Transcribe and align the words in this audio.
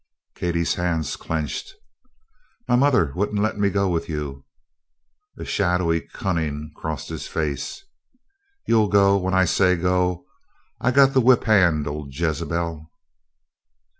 Katie's 0.33 0.73
hands 0.73 1.15
clenched. 1.15 1.75
"My 2.67 2.75
mother 2.75 3.13
wouldn't 3.15 3.37
let 3.39 3.59
me 3.59 3.69
go 3.69 3.87
with 3.87 4.09
you!" 4.09 4.45
A 5.37 5.45
shadowy 5.45 6.01
cunning 6.11 6.71
crossed 6.75 7.09
his 7.09 7.27
face. 7.27 7.83
"You'll 8.65 8.89
go, 8.89 9.15
when 9.15 9.35
I 9.35 9.45
say 9.45 9.79
so. 9.79 10.25
I 10.79 10.89
got 10.89 11.13
the 11.13 11.21
whip 11.21 11.43
hand 11.43 11.87
o' 11.87 12.07
Jezebel." 12.09 12.91